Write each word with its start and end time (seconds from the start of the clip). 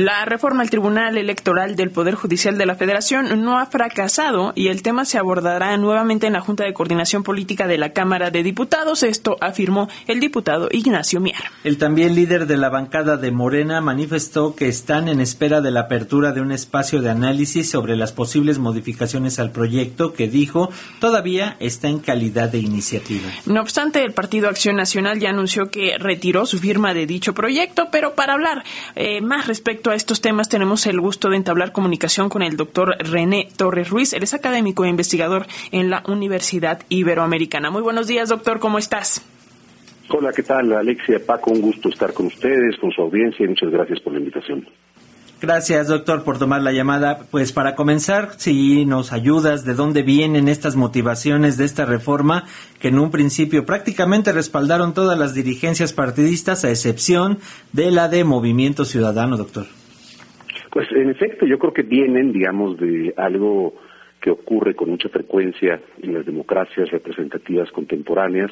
La 0.00 0.24
reforma 0.24 0.62
al 0.62 0.70
Tribunal 0.70 1.18
Electoral 1.18 1.76
del 1.76 1.90
Poder 1.90 2.14
Judicial 2.14 2.56
de 2.56 2.64
la 2.64 2.74
Federación 2.74 3.44
no 3.44 3.58
ha 3.58 3.66
fracasado 3.66 4.54
y 4.56 4.68
el 4.68 4.80
tema 4.80 5.04
se 5.04 5.18
abordará 5.18 5.76
nuevamente 5.76 6.26
en 6.26 6.32
la 6.32 6.40
Junta 6.40 6.64
de 6.64 6.72
Coordinación 6.72 7.22
Política 7.22 7.66
de 7.66 7.76
la 7.76 7.92
Cámara 7.92 8.30
de 8.30 8.42
Diputados. 8.42 9.02
Esto 9.02 9.36
afirmó 9.42 9.90
el 10.06 10.18
diputado 10.18 10.68
Ignacio 10.70 11.20
Mier. 11.20 11.36
El 11.64 11.76
también 11.76 12.14
líder 12.14 12.46
de 12.46 12.56
la 12.56 12.70
bancada 12.70 13.18
de 13.18 13.30
Morena 13.30 13.82
manifestó 13.82 14.56
que 14.56 14.68
están 14.68 15.06
en 15.06 15.20
espera 15.20 15.60
de 15.60 15.70
la 15.70 15.80
apertura 15.80 16.32
de 16.32 16.40
un 16.40 16.52
espacio 16.52 17.02
de 17.02 17.10
análisis 17.10 17.68
sobre 17.68 17.94
las 17.94 18.12
posibles 18.12 18.58
modificaciones 18.58 19.38
al 19.38 19.52
proyecto 19.52 20.14
que 20.14 20.28
dijo 20.28 20.70
todavía 20.98 21.58
está 21.60 21.88
en 21.88 21.98
calidad 21.98 22.48
de 22.48 22.60
iniciativa. 22.60 23.28
No 23.44 23.60
obstante, 23.60 24.02
el 24.02 24.12
Partido 24.14 24.48
Acción 24.48 24.76
Nacional 24.76 25.20
ya 25.20 25.28
anunció 25.28 25.70
que 25.70 25.98
retiró 25.98 26.46
su 26.46 26.58
firma 26.58 26.94
de 26.94 27.04
dicho 27.04 27.34
proyecto, 27.34 27.88
pero 27.92 28.14
para 28.14 28.32
hablar 28.32 28.64
eh, 28.94 29.20
más 29.20 29.46
respecto 29.46 29.89
a 29.90 29.94
estos 29.94 30.20
temas 30.20 30.48
tenemos 30.48 30.86
el 30.86 31.00
gusto 31.00 31.30
de 31.30 31.36
entablar 31.36 31.72
comunicación 31.72 32.28
con 32.28 32.42
el 32.42 32.56
doctor 32.56 32.96
René 32.98 33.48
Torres 33.56 33.90
Ruiz. 33.90 34.12
Él 34.12 34.22
es 34.22 34.34
académico 34.34 34.84
e 34.84 34.88
investigador 34.88 35.46
en 35.72 35.90
la 35.90 36.02
Universidad 36.06 36.82
Iberoamericana. 36.88 37.70
Muy 37.70 37.82
buenos 37.82 38.06
días, 38.06 38.28
doctor. 38.28 38.60
¿Cómo 38.60 38.78
estás? 38.78 39.22
Hola, 40.08 40.32
¿qué 40.34 40.42
tal, 40.42 40.72
Alexia? 40.72 41.24
Paco, 41.24 41.52
un 41.52 41.60
gusto 41.60 41.88
estar 41.88 42.12
con 42.12 42.26
ustedes, 42.26 42.76
con 42.80 42.90
su 42.90 43.00
audiencia 43.02 43.44
y 43.44 43.48
muchas 43.48 43.70
gracias 43.70 44.00
por 44.00 44.12
la 44.12 44.18
invitación. 44.18 44.66
Gracias, 45.40 45.88
doctor, 45.88 46.22
por 46.22 46.38
tomar 46.38 46.60
la 46.60 46.72
llamada. 46.72 47.20
Pues 47.30 47.52
para 47.52 47.74
comenzar, 47.74 48.32
si 48.36 48.84
nos 48.84 49.12
ayudas, 49.12 49.64
¿de 49.64 49.74
dónde 49.74 50.02
vienen 50.02 50.48
estas 50.48 50.76
motivaciones 50.76 51.56
de 51.56 51.64
esta 51.64 51.86
reforma 51.86 52.44
que 52.78 52.88
en 52.88 52.98
un 52.98 53.10
principio 53.10 53.64
prácticamente 53.64 54.32
respaldaron 54.32 54.92
todas 54.92 55.18
las 55.18 55.32
dirigencias 55.32 55.94
partidistas, 55.94 56.64
a 56.64 56.70
excepción 56.70 57.38
de 57.72 57.90
la 57.90 58.08
de 58.08 58.24
Movimiento 58.24 58.84
Ciudadano, 58.84 59.38
doctor? 59.38 59.66
Pues 60.70 60.86
en 60.92 61.10
efecto, 61.10 61.46
yo 61.46 61.58
creo 61.58 61.72
que 61.72 61.82
vienen, 61.82 62.32
digamos, 62.32 62.78
de 62.78 63.12
algo 63.16 63.74
que 64.20 64.30
ocurre 64.30 64.74
con 64.74 64.90
mucha 64.90 65.08
frecuencia 65.08 65.80
en 66.00 66.14
las 66.14 66.24
democracias 66.24 66.90
representativas 66.90 67.70
contemporáneas, 67.72 68.50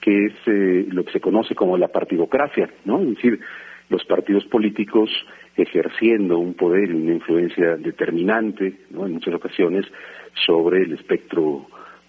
que 0.00 0.26
es 0.26 0.32
eh, 0.46 0.86
lo 0.90 1.04
que 1.04 1.12
se 1.12 1.20
conoce 1.20 1.54
como 1.54 1.76
la 1.76 1.88
partidocracia, 1.88 2.68
¿no? 2.84 3.00
Es 3.02 3.10
decir, 3.10 3.40
los 3.88 4.04
partidos 4.04 4.44
políticos 4.46 5.10
ejerciendo 5.56 6.38
un 6.38 6.54
poder 6.54 6.90
y 6.90 6.94
una 6.94 7.12
influencia 7.12 7.76
determinante, 7.76 8.80
¿no? 8.90 9.06
En 9.06 9.12
muchas 9.12 9.34
ocasiones 9.34 9.86
sobre 10.44 10.82
el 10.82 10.94
espectro, 10.94 11.66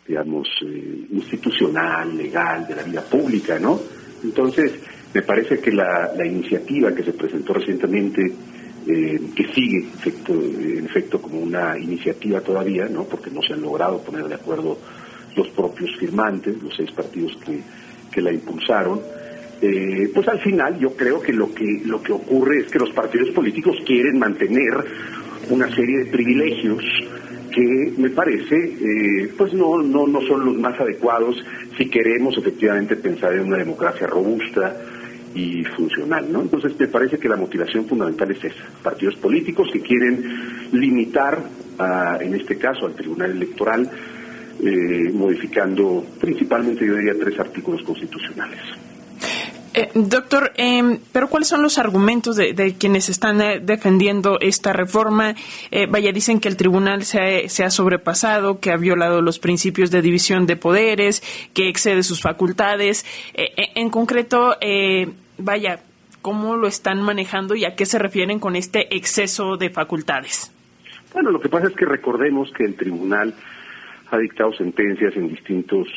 digamos, 0.07 0.47
eh, 0.65 1.05
institucional, 1.11 2.17
legal, 2.17 2.65
de 2.67 2.75
la 2.75 2.83
vida 2.83 3.03
pública, 3.03 3.59
¿no? 3.59 3.79
Entonces, 4.23 4.81
me 5.13 5.21
parece 5.21 5.59
que 5.59 5.71
la, 5.71 6.11
la 6.17 6.25
iniciativa 6.25 6.95
que 6.95 7.03
se 7.03 7.13
presentó 7.13 7.53
recientemente 7.53 8.23
eh, 8.87 9.19
que 9.35 9.47
sigue 9.53 9.87
en 10.27 10.85
efecto 10.85 11.21
como 11.21 11.39
una 11.39 11.77
iniciativa 11.77 12.41
todavía, 12.41 12.87
¿no? 12.87 13.03
porque 13.05 13.31
no 13.31 13.41
se 13.41 13.53
han 13.53 13.61
logrado 13.61 13.99
poner 14.01 14.27
de 14.27 14.35
acuerdo 14.35 14.77
los 15.35 15.47
propios 15.49 15.95
firmantes, 15.97 16.61
los 16.61 16.75
seis 16.75 16.91
partidos 16.91 17.35
que, 17.43 17.59
que 18.11 18.21
la 18.21 18.31
impulsaron, 18.31 19.01
eh, 19.61 20.11
pues 20.13 20.27
al 20.27 20.39
final 20.39 20.77
yo 20.79 20.95
creo 20.95 21.21
que 21.21 21.31
lo 21.31 21.53
que 21.53 21.81
lo 21.85 22.01
que 22.01 22.11
ocurre 22.11 22.59
es 22.59 22.67
que 22.67 22.79
los 22.79 22.91
partidos 22.91 23.29
políticos 23.29 23.77
quieren 23.85 24.19
mantener 24.19 24.73
una 25.49 25.73
serie 25.73 25.99
de 25.99 26.05
privilegios 26.05 26.83
que 27.51 27.93
me 27.97 28.09
parece 28.09 28.55
eh, 28.57 29.31
pues 29.37 29.53
no 29.53 29.81
no 29.81 30.07
no 30.07 30.21
son 30.21 30.45
los 30.45 30.55
más 30.57 30.77
adecuados 30.79 31.37
si 31.77 31.89
queremos 31.89 32.37
efectivamente 32.37 32.97
pensar 32.97 33.33
en 33.33 33.45
una 33.45 33.57
democracia 33.57 34.07
robusta 34.07 34.75
y 35.35 35.63
funcional, 35.65 36.31
¿no? 36.31 36.41
Entonces 36.41 36.79
me 36.79 36.87
parece 36.87 37.19
que 37.19 37.27
la 37.27 37.35
motivación 37.35 37.85
fundamental 37.85 38.31
es 38.31 38.43
esa, 38.45 38.63
partidos 38.81 39.15
políticos 39.15 39.67
que 39.71 39.81
quieren 39.81 40.69
limitar, 40.71 41.43
en 42.21 42.33
este 42.33 42.57
caso, 42.57 42.85
al 42.85 42.95
Tribunal 42.95 43.31
Electoral, 43.31 43.89
eh, 44.63 45.11
modificando 45.11 46.05
principalmente, 46.19 46.87
yo 46.87 46.95
diría, 46.95 47.13
tres 47.19 47.37
artículos 47.37 47.83
constitucionales. 47.83 48.61
Eh, 49.73 49.89
doctor, 49.93 50.53
em, 50.55 50.99
pero 51.11 51.27
¿cuáles 51.27 51.49
son 51.49 51.61
los 51.61 51.77
argumentos 51.77 52.37
de, 52.37 52.75
quienes 52.79 53.09
están 53.09 53.41
eh, 53.41 53.59
defendiendo 53.59 54.39
esta 54.39 54.71
reforma? 54.71 55.35
Vaya, 55.89 56.13
dicen 56.13 56.39
que 56.39 56.47
el 56.47 56.55
tribunal 56.55 57.03
se 57.03 57.63
ha, 57.63 57.69
sobrepasado, 57.69 58.61
que 58.61 58.71
ha 58.71 58.77
violado 58.77 59.21
los 59.21 59.39
principios 59.39 59.91
de 59.91 60.01
división 60.01 60.45
de 60.45 60.55
poderes, 60.55 61.21
que 61.53 61.67
excede 61.67 62.03
sus 62.03 62.21
facultades. 62.21 63.05
en 63.35 63.89
concreto, 63.89 64.55
vaya, 65.37 65.79
¿cómo 66.21 66.55
lo 66.55 66.67
están 66.67 67.01
manejando 67.01 67.55
y 67.55 67.65
a 67.65 67.75
qué 67.75 67.85
se 67.85 67.99
refieren 67.99 68.39
con 68.39 68.55
este 68.55 68.95
exceso 68.95 69.57
de 69.57 69.69
facultades? 69.69 70.51
Bueno, 71.13 71.31
lo 71.31 71.39
que 71.39 71.49
pasa 71.49 71.67
es 71.67 71.73
que 71.75 71.85
recordemos 71.85 72.51
que 72.51 72.65
el 72.65 72.75
tribunal 72.75 73.33
ha 74.11 74.17
dictado 74.17 74.53
sentencias 74.53 75.15
en 75.15 75.29
distintos 75.29 75.87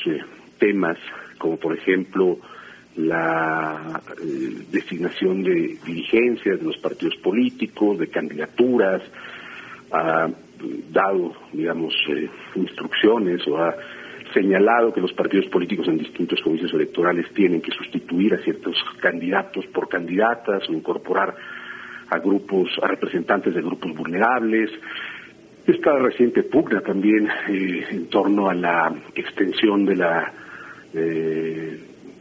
temas, 0.58 0.96
como 1.38 1.56
por 1.56 1.76
ejemplo 1.76 2.38
la 2.96 4.00
eh, 4.22 4.64
designación 4.70 5.42
de 5.44 5.78
dirigencias 5.84 6.58
de 6.58 6.64
los 6.64 6.78
partidos 6.78 7.16
políticos, 7.16 7.98
de 7.98 8.08
candidaturas, 8.08 9.02
ha 9.92 10.28
dado, 10.90 11.32
digamos, 11.52 11.94
eh, 12.08 12.28
instrucciones 12.56 13.46
o 13.46 13.56
ha 13.56 13.74
señalado 14.32 14.92
que 14.92 15.00
los 15.00 15.12
partidos 15.12 15.46
políticos 15.46 15.88
en 15.88 15.98
distintos 15.98 16.40
comicios 16.42 16.72
electorales 16.72 17.26
tienen 17.34 17.60
que 17.60 17.72
sustituir 17.72 18.34
a 18.34 18.42
ciertos 18.42 18.76
candidatos 19.00 19.66
por 19.66 19.88
candidatas 19.88 20.68
o 20.68 20.72
incorporar 20.72 21.34
a 22.10 22.18
grupos, 22.18 22.68
a 22.82 22.88
representantes 22.88 23.54
de 23.54 23.62
grupos 23.62 23.94
vulnerables. 23.94 24.70
Esta 25.66 25.98
reciente 25.98 26.42
pugna 26.44 26.80
también 26.80 27.28
eh, 27.48 27.86
en 27.90 28.08
torno 28.08 28.48
a 28.48 28.54
la 28.54 28.94
extensión 29.14 29.84
de 29.84 29.96
la 29.96 30.32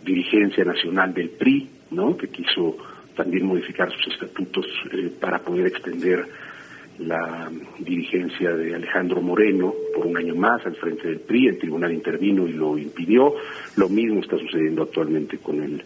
dirigencia 0.03 0.63
nacional 0.63 1.13
del 1.13 1.29
PRI, 1.29 1.69
¿no? 1.91 2.17
que 2.17 2.28
quiso 2.29 2.78
también 3.16 3.46
modificar 3.46 3.91
sus 3.91 4.13
estatutos 4.13 4.66
eh, 4.94 5.12
para 5.19 5.40
poder 5.40 5.67
extender 5.67 6.23
la 7.00 7.50
dirigencia 7.80 8.52
de 8.56 8.75
Alejandro 8.75 9.22
Moreno 9.22 9.74
por 9.96 10.08
un 10.08 10.18
año 10.18 10.35
más 10.35 10.66
al 10.66 10.75
frente 10.75 11.08
del 11.08 11.19
PRI. 11.19 11.47
El 11.47 11.58
tribunal 11.58 11.94
intervino 11.94 12.47
y 12.47 12.53
lo 12.53 12.78
impidió. 12.78 13.35
Lo 13.75 13.90
mismo 13.90 14.22
está 14.22 14.38
sucediendo 14.38 14.84
actualmente 14.84 15.38
con 15.38 15.62
el 15.62 15.84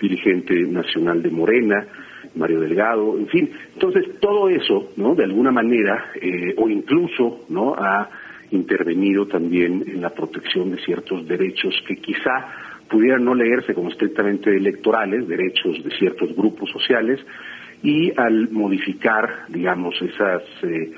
dirigente 0.00 0.54
nacional 0.62 1.22
de 1.22 1.30
Morena, 1.30 1.86
Mario 2.34 2.60
Delgado. 2.60 3.18
En 3.18 3.28
fin, 3.28 3.50
entonces 3.74 4.18
todo 4.20 4.48
eso, 4.48 4.92
¿no? 4.96 5.14
De 5.14 5.24
alguna 5.24 5.50
manera, 5.50 6.12
eh, 6.20 6.54
o 6.56 6.68
incluso, 6.68 7.44
¿no? 7.48 7.74
Ha 7.74 8.08
intervenido 8.50 9.26
también 9.26 9.84
en 9.86 10.00
la 10.00 10.10
protección 10.10 10.70
de 10.70 10.78
ciertos 10.78 11.26
derechos 11.26 11.74
que 11.86 11.96
quizá 11.96 12.46
pudieran 12.88 13.24
no 13.24 13.34
leerse 13.34 13.74
como 13.74 13.90
estrictamente 13.90 14.56
electorales, 14.56 15.28
derechos 15.28 15.82
de 15.84 15.90
ciertos 15.90 16.34
grupos 16.34 16.70
sociales, 16.70 17.20
y 17.82 18.12
al 18.16 18.50
modificar, 18.50 19.44
digamos, 19.48 20.00
esas, 20.02 20.42
eh, 20.62 20.92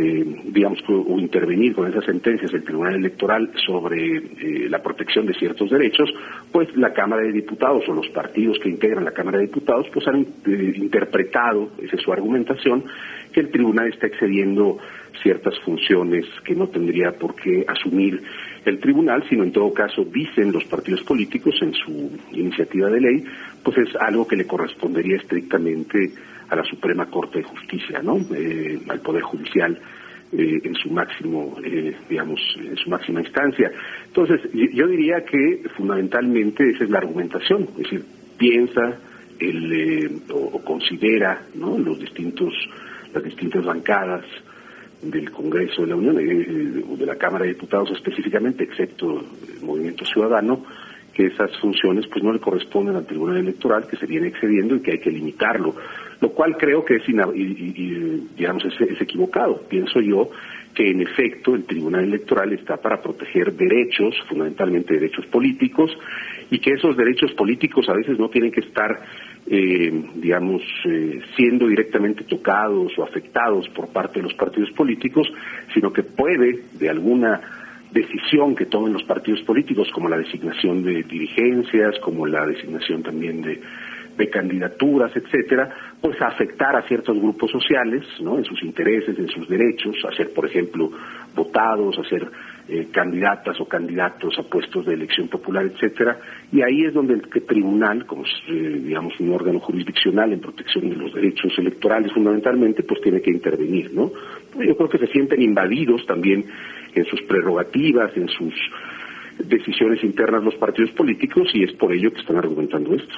eh, 0.00 0.24
digamos, 0.44 0.78
o 0.86 1.18
intervenir 1.18 1.74
con 1.74 1.88
esas 1.88 2.04
sentencias 2.04 2.52
del 2.52 2.62
Tribunal 2.62 2.94
Electoral 2.94 3.50
sobre 3.66 4.16
eh, 4.16 4.68
la 4.68 4.80
protección 4.80 5.26
de 5.26 5.34
ciertos 5.34 5.70
derechos, 5.70 6.08
pues 6.52 6.68
la 6.76 6.92
Cámara 6.92 7.22
de 7.22 7.32
Diputados 7.32 7.82
o 7.88 7.92
los 7.92 8.08
partidos 8.10 8.58
que 8.60 8.68
integran 8.68 9.04
la 9.04 9.10
Cámara 9.10 9.38
de 9.38 9.46
Diputados, 9.46 9.86
pues 9.92 10.06
han 10.06 10.26
interpretado, 10.46 11.70
esa 11.82 11.96
es 11.96 12.02
su 12.02 12.12
argumentación, 12.12 12.84
que 13.32 13.40
el 13.40 13.50
Tribunal 13.50 13.88
está 13.88 14.06
excediendo 14.06 14.78
ciertas 15.22 15.58
funciones 15.64 16.24
que 16.44 16.54
no 16.54 16.68
tendría 16.68 17.12
por 17.12 17.34
qué 17.34 17.64
asumir 17.66 18.22
el 18.64 18.78
tribunal, 18.78 19.24
sino 19.28 19.44
en 19.44 19.52
todo 19.52 19.72
caso 19.72 20.04
dicen 20.04 20.52
los 20.52 20.64
partidos 20.64 21.02
políticos 21.02 21.56
en 21.62 21.74
su 21.74 22.10
iniciativa 22.32 22.88
de 22.88 23.00
ley, 23.00 23.24
pues 23.64 23.78
es 23.78 23.96
algo 23.96 24.26
que 24.28 24.36
le 24.36 24.46
correspondería 24.46 25.16
estrictamente 25.16 26.12
a 26.48 26.56
la 26.56 26.64
Suprema 26.64 27.06
Corte 27.06 27.38
de 27.38 27.44
Justicia, 27.44 28.00
¿no? 28.02 28.18
Eh, 28.34 28.80
al 28.88 29.00
Poder 29.00 29.22
Judicial 29.22 29.78
eh, 30.30 30.60
en 30.62 30.74
su 30.74 30.90
máximo, 30.90 31.56
eh, 31.64 31.96
digamos, 32.06 32.38
en 32.58 32.76
su 32.76 32.90
máxima 32.90 33.20
instancia. 33.20 33.70
Entonces, 34.06 34.42
yo 34.52 34.86
diría 34.86 35.24
que 35.24 35.62
fundamentalmente 35.74 36.68
esa 36.68 36.84
es 36.84 36.90
la 36.90 36.98
argumentación, 36.98 37.62
es 37.62 37.76
decir, 37.78 38.04
piensa 38.36 38.98
el, 39.38 40.22
o, 40.30 40.62
considera, 40.62 41.42
¿no? 41.54 41.78
Los 41.78 41.98
distintos, 41.98 42.52
las 43.14 43.24
distintas 43.24 43.64
bancadas 43.64 44.24
del 45.00 45.30
Congreso 45.30 45.82
de 45.82 45.88
la 45.88 45.96
Unión, 45.96 46.18
eh, 46.20 46.84
o 46.86 46.94
de 46.94 47.06
la 47.06 47.16
Cámara 47.16 47.44
de 47.44 47.54
Diputados 47.54 47.90
específicamente, 47.92 48.64
excepto 48.64 49.24
el 49.48 49.64
Movimiento 49.64 50.04
Ciudadano, 50.04 50.62
que 51.14 51.26
esas 51.26 51.56
funciones 51.58 52.06
pues 52.06 52.22
no 52.22 52.32
le 52.32 52.38
corresponden 52.38 52.96
al 52.96 53.06
Tribunal 53.06 53.38
Electoral, 53.38 53.86
que 53.88 53.96
se 53.96 54.06
viene 54.06 54.28
excediendo 54.28 54.76
y 54.76 54.80
que 54.80 54.92
hay 54.92 54.98
que 54.98 55.10
limitarlo, 55.10 55.74
lo 56.20 56.30
cual 56.30 56.56
creo 56.56 56.84
que 56.84 56.96
es, 56.96 57.06
digamos, 57.06 58.64
es, 58.64 59.00
equivocado. 59.00 59.62
Pienso 59.68 60.00
yo 60.00 60.30
que 60.74 60.90
en 60.90 61.00
efecto 61.00 61.54
el 61.54 61.64
Tribunal 61.64 62.04
Electoral 62.04 62.52
está 62.52 62.76
para 62.76 63.00
proteger 63.00 63.52
derechos, 63.52 64.14
fundamentalmente 64.28 64.94
derechos 64.94 65.26
políticos, 65.26 65.90
y 66.50 66.58
que 66.58 66.72
esos 66.72 66.96
derechos 66.96 67.32
políticos 67.32 67.88
a 67.88 67.94
veces 67.94 68.18
no 68.18 68.28
tienen 68.28 68.50
que 68.50 68.60
estar 68.60 69.00
eh, 69.50 69.90
digamos, 70.16 70.62
eh, 70.84 71.22
siendo 71.34 71.68
directamente 71.68 72.24
tocados 72.24 72.92
o 72.98 73.02
afectados 73.02 73.66
por 73.70 73.88
parte 73.88 74.18
de 74.18 74.24
los 74.24 74.34
partidos 74.34 74.70
políticos, 74.72 75.26
sino 75.72 75.90
que 75.90 76.02
puede, 76.02 76.64
de 76.74 76.90
alguna 76.90 77.40
decisión 77.90 78.54
que 78.54 78.66
tomen 78.66 78.92
los 78.92 79.04
partidos 79.04 79.40
políticos, 79.42 79.88
como 79.94 80.08
la 80.10 80.18
designación 80.18 80.82
de 80.82 81.02
dirigencias, 81.02 81.98
como 82.00 82.26
la 82.26 82.46
designación 82.46 83.02
también 83.02 83.40
de, 83.40 83.58
de 84.18 84.28
candidaturas, 84.28 85.12
etcétera, 85.14 85.70
pues 86.00 86.20
afectar 86.20 86.74
a 86.74 86.82
ciertos 86.82 87.16
grupos 87.16 87.52
sociales, 87.52 88.04
¿no? 88.20 88.36
En 88.36 88.44
sus 88.44 88.60
intereses, 88.64 89.16
en 89.16 89.28
sus 89.28 89.48
derechos, 89.48 89.96
a 90.04 90.14
ser, 90.14 90.32
por 90.34 90.44
ejemplo, 90.44 90.90
votados, 91.36 91.96
a 91.98 92.04
ser 92.08 92.28
eh, 92.68 92.88
candidatas 92.90 93.60
o 93.60 93.66
candidatos 93.66 94.36
a 94.36 94.42
puestos 94.42 94.86
de 94.86 94.94
elección 94.94 95.28
popular, 95.28 95.64
etcétera, 95.66 96.18
y 96.50 96.62
ahí 96.62 96.84
es 96.84 96.92
donde 96.92 97.14
el 97.14 97.22
tribunal, 97.22 98.06
como 98.06 98.24
es, 98.24 98.30
eh, 98.48 98.80
digamos 98.84 99.18
un 99.20 99.32
órgano 99.32 99.60
jurisdiccional 99.60 100.32
en 100.32 100.40
protección 100.40 100.90
de 100.90 100.96
los 100.96 101.14
derechos 101.14 101.56
electorales 101.56 102.12
fundamentalmente, 102.12 102.82
pues 102.82 103.00
tiene 103.00 103.22
que 103.22 103.30
intervenir, 103.30 103.94
¿no? 103.94 104.10
Yo 104.58 104.76
creo 104.76 104.88
que 104.88 104.98
se 104.98 105.06
sienten 105.06 105.40
invadidos 105.40 106.04
también 106.06 106.44
en 106.92 107.04
sus 107.04 107.22
prerrogativas, 107.22 108.16
en 108.16 108.28
sus 108.28 108.52
decisiones 109.38 110.02
internas 110.02 110.42
los 110.42 110.56
partidos 110.56 110.90
políticos 110.90 111.48
y 111.54 111.62
es 111.62 111.72
por 111.74 111.92
ello 111.92 112.12
que 112.12 112.20
están 112.20 112.36
argumentando 112.36 112.96
esto. 112.96 113.14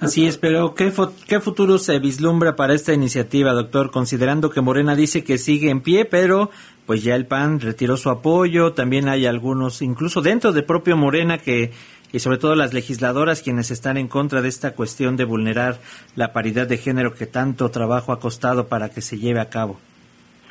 Así 0.00 0.26
es, 0.26 0.38
pero 0.38 0.74
¿qué, 0.74 0.90
¿qué 1.28 1.40
futuro 1.40 1.78
se 1.78 1.98
vislumbra 1.98 2.56
para 2.56 2.72
esta 2.72 2.94
iniciativa, 2.94 3.52
doctor? 3.52 3.90
Considerando 3.90 4.48
que 4.48 4.62
Morena 4.62 4.96
dice 4.96 5.24
que 5.24 5.36
sigue 5.36 5.68
en 5.68 5.82
pie, 5.82 6.06
pero 6.06 6.50
pues 6.86 7.04
ya 7.04 7.14
el 7.14 7.26
PAN 7.26 7.60
retiró 7.60 7.98
su 7.98 8.08
apoyo, 8.08 8.72
también 8.72 9.08
hay 9.08 9.26
algunos, 9.26 9.82
incluso 9.82 10.22
dentro 10.22 10.52
de 10.52 10.62
propio 10.62 10.96
Morena, 10.96 11.36
que 11.36 11.72
y 12.12 12.18
sobre 12.18 12.38
todo 12.38 12.54
las 12.54 12.72
legisladoras 12.72 13.42
quienes 13.42 13.70
están 13.70 13.96
en 13.96 14.08
contra 14.08 14.42
de 14.42 14.48
esta 14.48 14.72
cuestión 14.72 15.16
de 15.16 15.24
vulnerar 15.24 15.78
la 16.16 16.32
paridad 16.32 16.66
de 16.66 16.78
género 16.78 17.14
que 17.14 17.26
tanto 17.26 17.70
trabajo 17.70 18.12
ha 18.12 18.18
costado 18.18 18.68
para 18.68 18.88
que 18.88 19.02
se 19.02 19.18
lleve 19.18 19.40
a 19.40 19.50
cabo. 19.50 19.78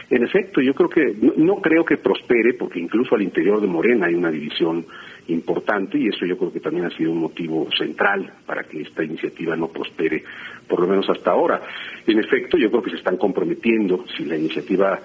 En 0.09 0.23
efecto, 0.23 0.59
yo 0.61 0.73
creo 0.73 0.89
que 0.89 1.15
no, 1.37 1.57
creo 1.57 1.85
que 1.85 1.97
prospere, 1.97 2.55
porque 2.55 2.79
incluso 2.79 3.15
al 3.15 3.21
interior 3.21 3.61
de 3.61 3.67
Morena 3.67 4.07
hay 4.07 4.15
una 4.15 4.31
división 4.31 4.85
importante 5.27 5.99
y 5.99 6.07
eso 6.07 6.25
yo 6.25 6.35
creo 6.35 6.51
que 6.51 6.59
también 6.59 6.85
ha 6.85 6.97
sido 6.97 7.11
un 7.11 7.19
motivo 7.19 7.67
central 7.77 8.33
para 8.45 8.63
que 8.63 8.81
esta 8.81 9.03
iniciativa 9.03 9.55
no 9.55 9.67
prospere, 9.67 10.23
por 10.67 10.79
lo 10.79 10.87
menos 10.87 11.07
hasta 11.09 11.29
ahora. 11.29 11.61
En 12.07 12.17
efecto, 12.17 12.57
yo 12.57 12.71
creo 12.71 12.81
que 12.81 12.89
se 12.89 12.97
están 12.97 13.17
comprometiendo, 13.17 14.03
si 14.17 14.25
la 14.25 14.35
iniciativa 14.35 14.99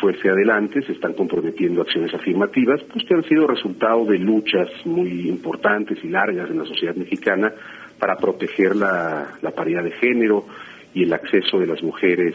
fuese 0.00 0.28
adelante, 0.28 0.82
se 0.82 0.92
están 0.92 1.14
comprometiendo 1.14 1.80
acciones 1.80 2.12
afirmativas, 2.12 2.82
pues 2.82 3.06
que 3.06 3.14
han 3.14 3.24
sido 3.24 3.46
resultado 3.46 4.04
de 4.04 4.18
luchas 4.18 4.68
muy 4.84 5.26
importantes 5.26 6.04
y 6.04 6.08
largas 6.08 6.50
en 6.50 6.58
la 6.58 6.66
sociedad 6.66 6.94
mexicana 6.96 7.50
para 7.98 8.16
proteger 8.16 8.76
la, 8.76 9.38
la 9.40 9.50
paridad 9.52 9.84
de 9.84 9.92
género 9.92 10.44
y 10.92 11.04
el 11.04 11.12
acceso 11.14 11.58
de 11.58 11.66
las 11.66 11.82
mujeres 11.82 12.34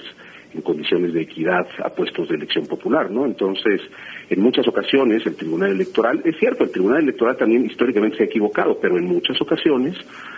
en 0.53 0.61
condiciones 0.61 1.13
de 1.13 1.21
equidad 1.21 1.67
a 1.83 1.89
puestos 1.89 2.27
de 2.29 2.35
elección 2.35 2.65
popular, 2.65 3.11
¿no? 3.11 3.25
Entonces, 3.25 3.81
en 4.29 4.41
muchas 4.41 4.67
ocasiones 4.67 5.25
el 5.25 5.35
Tribunal 5.35 5.71
Electoral, 5.71 6.21
es 6.25 6.37
cierto, 6.37 6.63
el 6.63 6.71
Tribunal 6.71 7.03
Electoral 7.03 7.37
también 7.37 7.65
históricamente 7.65 8.17
se 8.17 8.23
ha 8.23 8.25
equivocado, 8.25 8.79
pero 8.79 8.97
en 8.97 9.05
muchas 9.05 9.39
ocasiones 9.41 9.95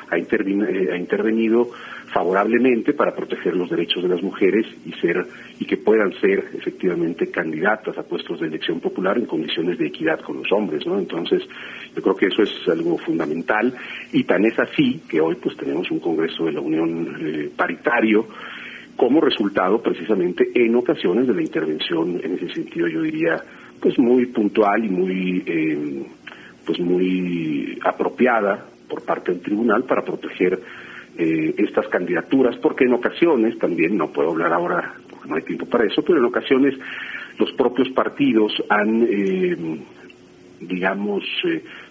ha, 0.10 0.18
eh, 0.18 0.90
ha 0.92 0.98
intervenido 0.98 1.69
favorablemente 2.13 2.94
para 2.94 3.16
proteger 3.16 3.56
los 3.56 3.69
derechos 3.69 4.04
de 4.04 4.10
las 4.10 4.22
mujeres 4.22 4.66
y 4.86 4.92
ser 4.94 5.25
y 5.60 5.66
que 5.66 5.78
puedan 5.78 6.12
ser 6.19 6.44
efectivamente 6.54 7.31
candidatas 7.31 7.98
a 7.98 8.04
puestos 8.04 8.42
de 8.42 8.48
elección 8.48 8.81
popular 8.81 9.18
en 9.18 9.25
condiciones 9.25 9.78
de 9.78 9.88
equidad 9.88 10.19
con 10.19 10.38
los 10.38 10.52
hombres, 10.52 10.86
¿no? 10.86 11.00
Entonces, 11.00 11.44
yo 11.96 12.02
creo 12.02 12.16
que 12.16 12.25
eso 12.28 12.44
es 12.44 12.68
algo 12.68 12.98
fundamental 12.98 13.74
y 14.12 14.24
tan 14.25 14.44
es 14.46 14.60
así 14.60 15.02
que 15.10 15.22
hoy 15.22 15.36
pues 15.36 15.56
tenemos 15.56 15.90
un 15.90 16.00
Congreso 16.00 16.46
de 16.46 16.52
la 16.54 16.62
Unión 16.62 17.18
eh, 17.22 17.50
paritario 17.56 18.28
como 19.01 19.19
resultado 19.19 19.81
precisamente 19.81 20.51
en 20.53 20.75
ocasiones 20.75 21.25
de 21.25 21.33
la 21.33 21.42
intervención 21.42 22.21
en 22.24 22.36
ese 22.36 22.53
sentido 22.53 22.88
yo 22.88 23.01
diría 23.01 23.42
pues 23.81 23.98
muy 23.98 24.27
puntual 24.27 24.86
y 24.86 24.89
muy 24.89 25.44
eh, 25.44 26.03
pues 26.63 26.80
muy 26.80 27.80
apropiada 27.83 28.63
por 28.88 29.03
parte 29.03 29.31
del 29.31 29.42
tribunal 29.42 29.86
para 29.86 30.03
proteger 30.03 30.59
eh, 31.18 31.56
estas 31.57 31.88
candidaturas 31.88 32.57
porque 32.57 32.83
en 32.83 32.94
ocasiones 32.94 33.57
también 33.57 33.98
no 33.98 34.12
puedo 34.13 34.30
hablar 34.30 34.53
ahora 34.53 34.94
porque 35.09 35.27
no 35.27 35.36
hay 35.36 35.42
tiempo 35.42 35.65
para 35.65 35.86
eso 35.86 36.03
pero 36.03 36.19
en 36.19 36.25
ocasiones 36.25 36.75
los 37.39 37.51
propios 37.53 37.89
partidos 37.89 38.53
han 38.69 39.07
eh, 39.09 39.57
digamos 40.59 41.24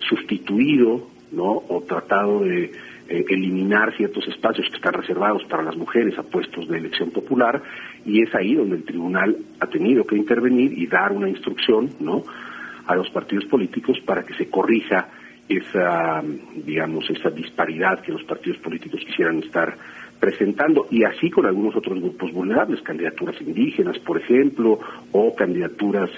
sustituido 0.09 1.09
no 1.33 1.61
o 1.69 1.83
tratado 1.89 2.45
de 2.45 2.71
eh, 3.11 3.25
eliminar 3.29 3.93
ciertos 3.97 4.25
espacios 4.29 4.69
que 4.71 4.77
están 4.77 4.93
reservados 4.93 5.43
para 5.47 5.65
las 5.65 5.77
mujeres 5.77 6.17
a 6.17 6.23
puestos 6.23 6.69
de 6.69 6.79
elección 6.79 7.11
popular 7.11 7.61
y 8.07 8.23
es 8.23 8.33
ahí 8.37 8.55
donde 8.55 8.77
el 8.77 8.85
tribunal 8.85 9.37
ha 9.59 9.67
tenido 9.67 10.05
que 10.05 10.15
intervenir 10.15 10.79
y 10.79 10.87
dar 10.87 11.11
una 11.11 11.29
instrucción 11.29 11.91
no 11.99 12.23
a 12.87 12.95
los 12.95 13.11
partidos 13.11 13.47
políticos 13.47 13.99
para 14.07 14.23
que 14.23 14.35
se 14.35 14.49
corrija 14.49 15.09
esa 15.49 16.23
digamos 16.65 17.11
esa 17.11 17.31
disparidad 17.31 18.01
que 18.01 18.13
los 18.13 18.23
partidos 18.23 18.59
políticos 18.59 19.01
quisieran 19.05 19.43
estar 19.43 19.77
presentando 20.21 20.87
y 20.89 21.03
así 21.03 21.31
con 21.31 21.47
algunos 21.47 21.75
otros 21.75 21.99
grupos 21.99 22.31
vulnerables 22.33 22.81
candidaturas 22.83 23.41
indígenas 23.41 23.99
por 23.99 24.19
ejemplo 24.19 24.79
o 25.11 25.35
candidaturas 25.35 26.11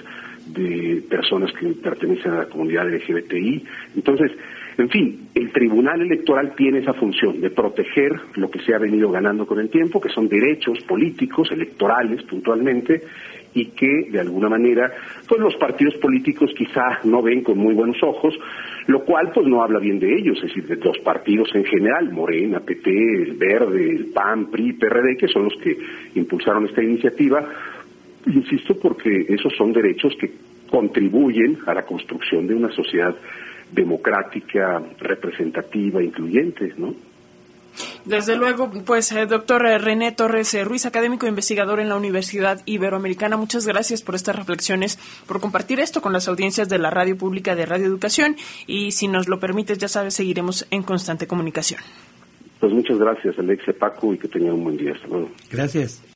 de 0.45 1.03
personas 1.09 1.51
que 1.53 1.69
pertenecen 1.69 2.33
a 2.33 2.37
la 2.37 2.45
comunidad 2.45 2.87
LGBTI 2.87 3.65
entonces 3.95 4.31
en 4.77 4.89
fin, 4.89 5.29
el 5.35 5.51
Tribunal 5.51 6.01
Electoral 6.01 6.55
tiene 6.55 6.79
esa 6.79 6.93
función 6.93 7.39
de 7.39 7.51
proteger 7.51 8.11
lo 8.35 8.49
que 8.49 8.59
se 8.59 8.73
ha 8.73 8.79
venido 8.79 9.11
ganando 9.11 9.45
con 9.45 9.59
el 9.59 9.69
tiempo, 9.69 10.01
que 10.01 10.09
son 10.09 10.27
derechos 10.27 10.79
políticos, 10.87 11.51
electorales 11.51 12.23
puntualmente, 12.23 13.03
y 13.53 13.67
que 13.67 14.09
de 14.09 14.19
alguna 14.19 14.49
manera 14.49 14.91
pues 15.27 15.39
los 15.39 15.55
partidos 15.57 15.95
políticos 15.95 16.51
quizá 16.57 16.99
no 17.03 17.21
ven 17.21 17.43
con 17.43 17.57
muy 17.57 17.75
buenos 17.75 18.01
ojos, 18.01 18.33
lo 18.87 19.03
cual 19.05 19.31
pues 19.33 19.45
no 19.47 19.61
habla 19.61 19.79
bien 19.79 19.99
de 19.99 20.15
ellos, 20.15 20.37
es 20.37 20.45
decir, 20.45 20.65
de 20.65 20.75
los 20.77 20.97
partidos 20.99 21.49
en 21.53 21.63
general, 21.65 22.11
Morena, 22.11 22.59
PT, 22.59 22.89
el 22.89 23.33
Verde, 23.33 23.89
el 23.91 24.05
PAN, 24.07 24.49
PRI, 24.49 24.73
PRD, 24.73 25.17
que 25.17 25.27
son 25.27 25.43
los 25.45 25.53
que 25.61 25.77
impulsaron 26.15 26.65
esta 26.65 26.83
iniciativa, 26.83 27.47
insisto 28.25 28.75
porque 28.79 29.25
esos 29.29 29.53
son 29.55 29.71
derechos 29.71 30.15
que 30.19 30.31
contribuyen 30.69 31.59
a 31.67 31.73
la 31.75 31.83
construcción 31.83 32.47
de 32.47 32.55
una 32.55 32.71
sociedad 32.71 33.15
democrática, 33.73 34.81
representativa, 34.99 36.01
incluyente, 36.03 36.73
¿no? 36.77 36.93
Desde 38.05 38.35
luego, 38.35 38.69
pues, 38.85 39.11
eh, 39.11 39.25
doctor 39.25 39.65
eh, 39.65 39.77
René 39.77 40.11
Torres 40.11 40.53
eh, 40.53 40.63
Ruiz, 40.63 40.85
académico 40.85 41.25
e 41.25 41.29
investigador 41.29 41.79
en 41.79 41.89
la 41.89 41.95
Universidad 41.95 42.61
Iberoamericana, 42.65 43.37
muchas 43.37 43.65
gracias 43.65 44.03
por 44.03 44.13
estas 44.13 44.35
reflexiones, 44.35 44.99
por 45.25 45.39
compartir 45.39 45.79
esto 45.79 46.01
con 46.01 46.13
las 46.13 46.27
audiencias 46.27 46.69
de 46.69 46.77
la 46.77 46.91
radio 46.91 47.17
pública 47.17 47.55
de 47.55 47.65
Radio 47.65 47.87
Educación 47.87 48.35
y 48.67 48.91
si 48.91 49.07
nos 49.07 49.27
lo 49.27 49.39
permites, 49.39 49.77
ya 49.79 49.87
sabes, 49.87 50.13
seguiremos 50.13 50.67
en 50.69 50.83
constante 50.83 51.25
comunicación. 51.25 51.81
Pues 52.59 52.71
muchas 52.73 52.99
gracias, 52.99 53.39
Alexia 53.39 53.73
Paco, 53.73 54.13
y 54.13 54.17
que 54.17 54.27
tenga 54.27 54.53
un 54.53 54.63
buen 54.63 54.77
día. 54.77 54.93
Hasta 54.93 55.07
luego. 55.07 55.31
Gracias. 55.49 56.03